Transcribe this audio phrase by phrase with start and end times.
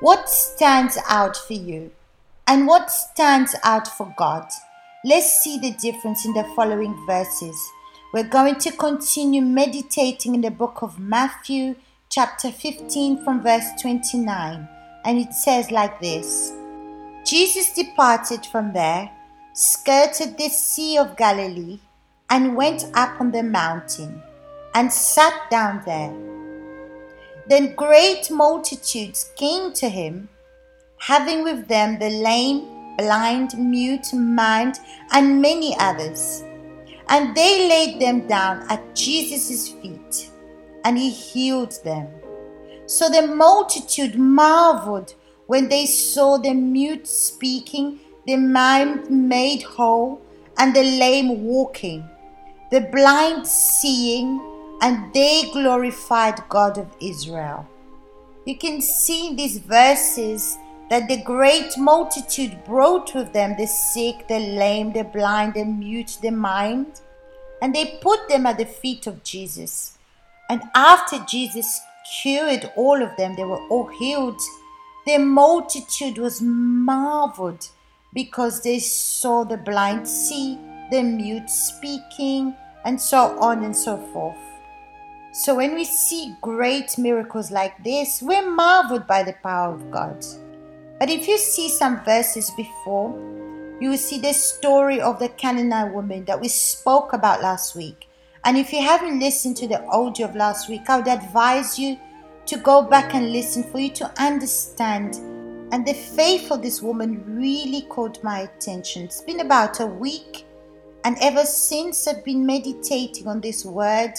[0.00, 1.90] What stands out for you?
[2.46, 4.48] And what stands out for God?
[5.04, 7.54] Let's see the difference in the following verses.
[8.14, 11.74] We're going to continue meditating in the book of Matthew,
[12.08, 14.66] chapter 15, from verse 29.
[15.04, 16.54] And it says like this
[17.26, 19.10] Jesus departed from there,
[19.52, 21.78] skirted the Sea of Galilee,
[22.30, 24.22] and went up on the mountain,
[24.74, 26.39] and sat down there.
[27.50, 30.30] Then great multitudes came to him,
[30.96, 34.78] having with them the lame, blind, mute, maimed,
[35.12, 36.44] and many others
[37.10, 40.30] and they laid them down at Jesus' feet,
[40.84, 42.08] and he healed them.
[42.86, 45.14] So the multitude marveled
[45.46, 50.22] when they saw the mute speaking, the maimed made whole,
[50.56, 52.08] and the lame walking,
[52.70, 54.40] the blind seeing,
[54.80, 57.68] and they glorified God of Israel.
[58.46, 60.56] You can see in these verses
[60.88, 66.18] that the great multitude brought with them the sick, the lame, the blind, the mute,
[66.20, 67.00] the maimed,
[67.62, 69.98] and they put them at the feet of Jesus.
[70.48, 71.80] And after Jesus
[72.22, 74.40] cured all of them, they were all healed.
[75.06, 77.68] The multitude was marveled
[78.12, 80.58] because they saw the blind see,
[80.90, 84.49] the mute speaking, and so on and so forth.
[85.32, 90.24] So when we see great miracles like this, we're marveled by the power of God.
[90.98, 93.10] But if you see some verses before,
[93.80, 98.08] you will see the story of the Canaanite woman that we spoke about last week.
[98.44, 101.98] And if you haven't listened to the audio of last week, I would advise you
[102.46, 105.14] to go back and listen for you to understand.
[105.72, 109.04] And the faith of this woman really caught my attention.
[109.04, 110.44] It's been about a week,
[111.04, 114.14] and ever since I've been meditating on this word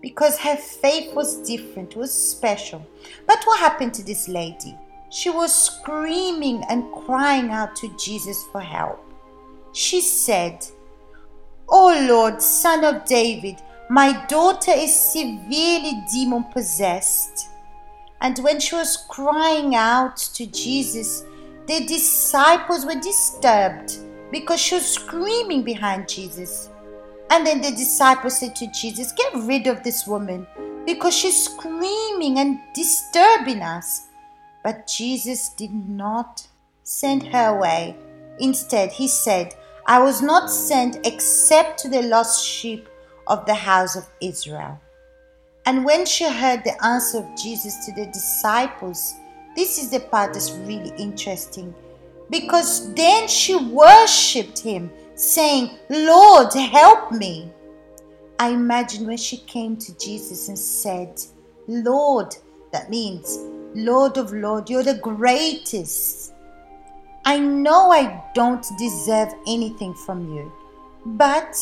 [0.00, 2.86] because her faith was different, was special.
[3.26, 4.76] But what happened to this lady?
[5.10, 9.00] She was screaming and crying out to Jesus for help.
[9.72, 10.66] She said,
[11.68, 13.56] Oh Lord, Son of David,
[13.88, 17.48] my daughter is severely demon possessed.
[18.20, 21.24] And when she was crying out to Jesus,
[21.66, 23.98] the disciples were disturbed
[24.30, 26.70] because she was screaming behind Jesus.
[27.30, 30.46] And then the disciples said to Jesus, Get rid of this woman
[30.84, 34.08] because she's screaming and disturbing us.
[34.64, 36.46] But Jesus did not
[36.82, 37.96] send her away.
[38.40, 39.54] Instead, he said,
[39.86, 42.88] I was not sent except to the lost sheep
[43.26, 44.80] of the house of Israel.
[45.66, 49.14] And when she heard the answer of Jesus to the disciples,
[49.56, 51.74] this is the part that's really interesting
[52.30, 57.50] because then she worshipped him, saying, Lord, help me.
[58.38, 61.20] I imagine when she came to Jesus and said,
[61.68, 62.34] Lord,
[62.72, 63.38] that means
[63.74, 66.32] Lord of Lord, you're the greatest.
[67.24, 70.50] I know I don't deserve anything from you.
[71.04, 71.54] But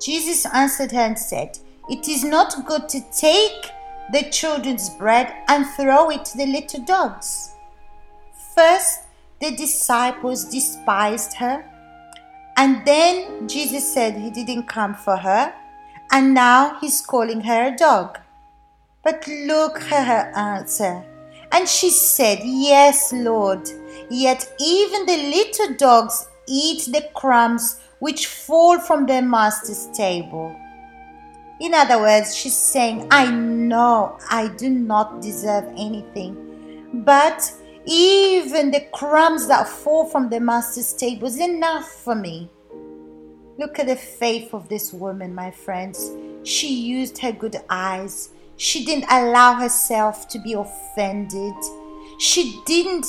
[0.00, 3.70] Jesus answered her and said, It is not good to take
[4.12, 7.54] the children's bread and throw it to the little dogs.
[8.54, 9.00] First,
[9.40, 11.64] the disciples despised her,
[12.56, 15.54] and then Jesus said he didn't come for her,
[16.10, 18.18] and now he's calling her a dog.
[19.04, 21.04] But look at her answer.
[21.52, 23.68] And she said, Yes, Lord.
[24.10, 30.54] Yet even the little dogs eat the crumbs which fall from their master's table.
[31.60, 36.36] In other words, she's saying, I know I do not deserve anything,
[36.92, 37.50] but
[37.86, 42.50] even the crumbs that fall from the master's table is enough for me.
[43.58, 46.10] Look at the faith of this woman, my friends.
[46.42, 51.54] She used her good eyes she didn't allow herself to be offended.
[52.18, 53.06] She didn't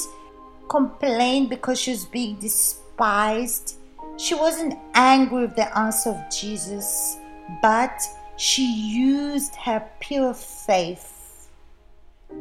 [0.69, 3.77] complain because she was being despised.
[4.17, 7.17] She wasn't angry with the answer of Jesus,
[7.61, 8.01] but
[8.35, 11.13] she used her pure faith.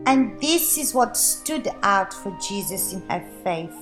[0.07, 3.75] And this is what stood out for Jesus in her faith.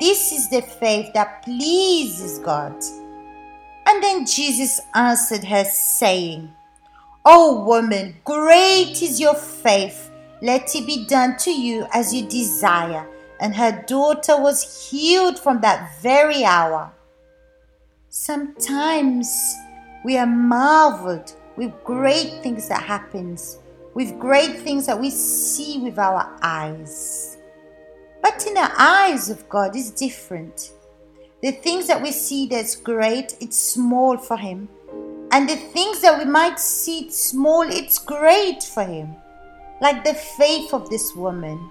[0.00, 2.74] This is the faith that pleases God.
[3.86, 6.50] And then Jesus answered her, saying,
[7.24, 10.10] O woman, great is your faith.
[10.42, 13.06] Let it be done to you as you desire.
[13.40, 16.92] And her daughter was healed from that very hour.
[18.08, 19.54] Sometimes
[20.04, 23.58] we are marveled with great things that happens,
[23.94, 27.36] with great things that we see with our eyes.
[28.22, 30.72] But in the eyes of God is different.
[31.42, 34.68] The things that we see that's great, it's small for him
[35.32, 39.14] and the things that we might see small, it's great for him.
[39.80, 41.70] Like the faith of this woman.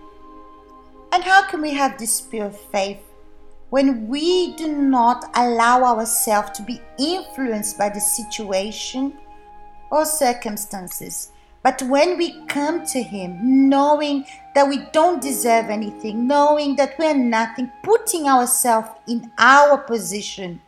[1.12, 3.02] And how can we have this pure faith?
[3.70, 9.18] When we do not allow ourselves to be influenced by the situation
[9.92, 14.26] or circumstances, but when we come to Him knowing
[14.56, 20.62] that we don't deserve anything, knowing that we're nothing, putting ourselves in our position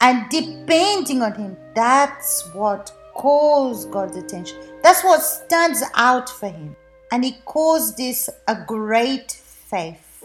[0.00, 4.58] and depending on Him, that's what calls God's attention.
[4.82, 6.76] That's what stands out for Him.
[7.12, 10.24] And He calls this a great faith.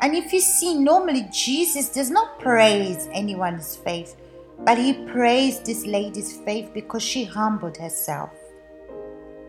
[0.00, 4.16] And if you see, normally Jesus does not praise anyone's faith,
[4.58, 8.30] but He praised this lady's faith because she humbled herself.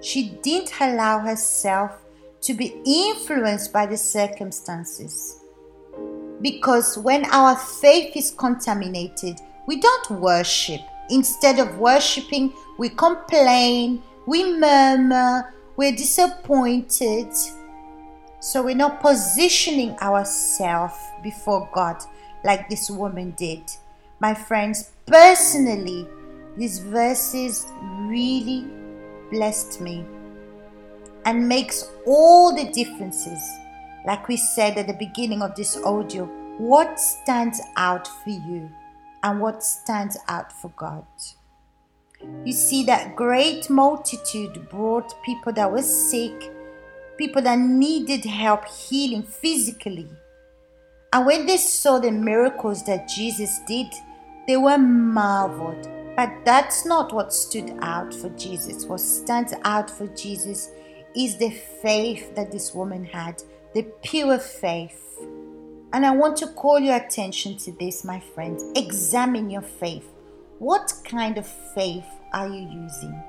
[0.04, 1.92] She didn't allow herself
[2.42, 5.40] to be influenced by the circumstances.
[6.42, 10.82] Because when our faith is contaminated, we don't worship.
[11.10, 17.30] Instead of worshiping, we complain, we murmur, we're disappointed.
[18.42, 22.04] So we're not positioning ourselves before God
[22.44, 23.64] like this woman did.
[24.20, 26.10] My friends, personally,
[26.58, 27.68] these verses
[28.02, 28.68] really
[29.34, 30.06] blessed me
[31.26, 33.42] and makes all the differences.
[34.06, 36.26] Like we said at the beginning of this audio,
[36.58, 38.70] what stands out for you
[39.24, 41.06] and what stands out for God?
[42.46, 46.54] You see, that great multitude brought people that were sick,
[47.18, 50.08] people that needed help healing physically.
[51.12, 53.88] And when they saw the miracles that Jesus did,
[54.48, 55.88] they were marveled.
[56.16, 58.86] But that's not what stood out for Jesus.
[58.86, 60.70] What stands out for Jesus
[61.16, 61.50] is the
[61.82, 63.42] faith that this woman had,
[63.74, 65.00] the pure faith.
[65.92, 68.64] And I want to call your attention to this, my friends.
[68.76, 70.08] Examine your faith.
[70.60, 73.24] What kind of faith are you using?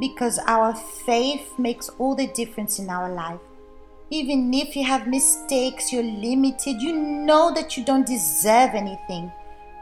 [0.00, 3.40] Because our faith makes all the difference in our life.
[4.10, 9.30] Even if you have mistakes, you're limited, you know that you don't deserve anything.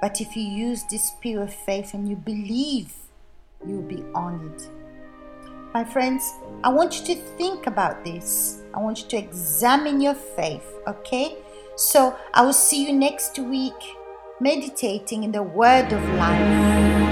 [0.01, 2.93] But if you use this pure faith and you believe,
[3.67, 4.63] you'll be honored.
[5.75, 6.33] My friends,
[6.65, 8.63] I want you to think about this.
[8.75, 11.37] I want you to examine your faith, okay?
[11.77, 13.75] So I will see you next week
[14.41, 17.08] meditating in the Word of Life.